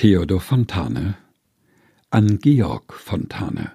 [0.00, 1.14] Theodor Fontane
[2.08, 3.72] an Georg Fontane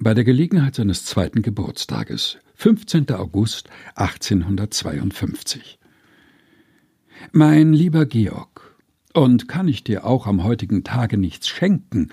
[0.00, 3.12] bei der Gelegenheit seines zweiten Geburtstages, 15.
[3.12, 5.78] August 1852.
[7.30, 8.76] Mein lieber Georg,
[9.14, 12.08] und kann ich dir auch am heutigen Tage nichts schenken,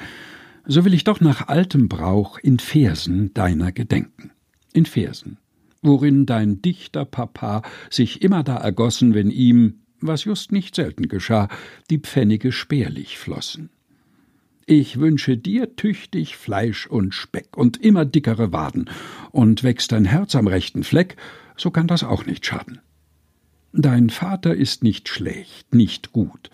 [0.68, 4.30] so will ich doch nach altem Brauch in Versen deiner gedenken.
[4.74, 5.40] In Versen,
[5.82, 11.48] worin dein dichter Papa sich immer da ergossen, wenn ihm, was just nicht selten geschah,
[11.90, 13.70] die Pfennige spärlich flossen.
[14.66, 18.90] Ich wünsche dir tüchtig Fleisch und Speck und immer dickere Waden,
[19.32, 21.16] und wächst dein Herz am rechten Fleck,
[21.56, 22.80] so kann das auch nicht schaden.
[23.72, 26.50] Dein Vater ist nicht schlecht, nicht gut,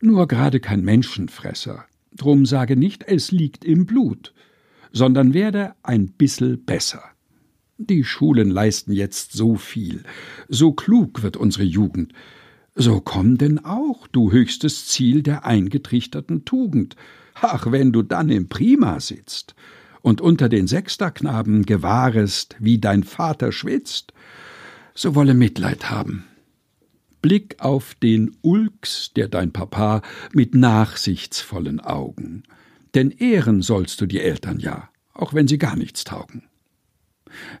[0.00, 4.34] nur gerade kein Menschenfresser, drum sage nicht, es liegt im Blut,
[4.92, 7.02] sondern werde ein bissel besser.
[7.78, 10.02] Die Schulen leisten jetzt so viel,
[10.48, 12.12] so klug wird unsere Jugend,
[12.76, 16.94] so komm denn auch, du höchstes Ziel der eingetrichterten Tugend,
[17.40, 19.54] Ach, wenn du dann im Prima sitzt
[20.00, 24.12] und unter den Sechsterknaben gewahrest, wie dein Vater schwitzt,
[24.94, 26.24] so wolle Mitleid haben.
[27.20, 30.00] Blick auf den Ulks, der dein Papa,
[30.32, 32.44] mit nachsichtsvollen Augen.
[32.94, 36.44] Denn ehren sollst du die Eltern ja, auch wenn sie gar nichts taugen.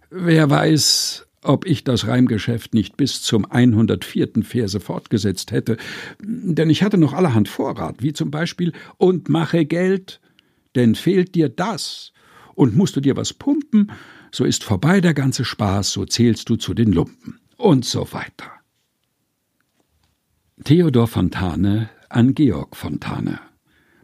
[0.08, 4.42] Wer weiß, ob ich das Reimgeschäft nicht bis zum 104.
[4.42, 5.76] Verse fortgesetzt hätte,
[6.20, 10.20] denn ich hatte noch allerhand Vorrat, wie zum Beispiel und mache Geld,
[10.74, 12.12] denn fehlt dir das
[12.54, 13.92] und musst du dir was pumpen,
[14.30, 18.50] so ist vorbei der ganze Spaß, so zählst du zu den Lumpen und so weiter.
[20.64, 23.40] Theodor Fontane an Georg Fontane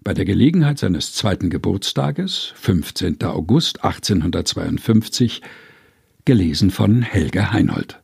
[0.04, 3.22] bei der Gelegenheit seines zweiten Geburtstages, 15.
[3.22, 5.42] August 1852,
[6.24, 7.98] Gelesen von Helge Heinold.